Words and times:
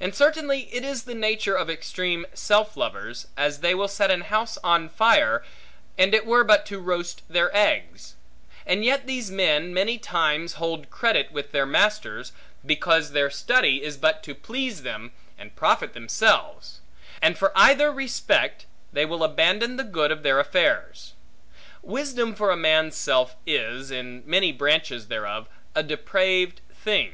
And 0.00 0.14
certainly 0.14 0.74
it 0.74 0.84
is 0.84 1.02
the 1.02 1.14
nature 1.14 1.54
of 1.54 1.68
extreme 1.68 2.24
self 2.32 2.78
lovers, 2.78 3.26
as 3.36 3.58
they 3.60 3.74
will 3.74 3.88
set 3.88 4.10
an 4.10 4.22
house 4.22 4.56
on 4.64 4.88
fire, 4.88 5.44
and 5.98 6.14
it 6.14 6.24
were 6.24 6.44
but 6.44 6.64
to 6.64 6.78
roast 6.78 7.20
their 7.28 7.54
eggs; 7.54 8.14
and 8.64 8.86
yet 8.86 9.06
these 9.06 9.30
men 9.30 9.74
many 9.74 9.98
times 9.98 10.54
hold 10.54 10.88
credit 10.88 11.30
with 11.30 11.52
their 11.52 11.66
masters, 11.66 12.32
because 12.64 13.10
their 13.12 13.28
study 13.28 13.82
is 13.82 13.98
but 13.98 14.22
to 14.22 14.34
please 14.34 14.82
them, 14.82 15.12
and 15.36 15.54
profit 15.56 15.92
themselves; 15.92 16.80
and 17.20 17.36
for 17.36 17.52
either 17.54 17.92
respect, 17.92 18.64
they 18.94 19.04
will 19.04 19.22
abandon 19.22 19.76
the 19.76 19.84
good 19.84 20.10
of 20.10 20.22
their 20.22 20.40
affairs. 20.40 21.12
Wisdom 21.82 22.34
for 22.34 22.50
a 22.50 22.56
man's 22.56 22.96
self 22.96 23.36
is, 23.44 23.90
in 23.90 24.22
many 24.24 24.52
branches 24.52 25.08
thereof, 25.08 25.50
a 25.74 25.82
depraved 25.82 26.62
thing. 26.72 27.12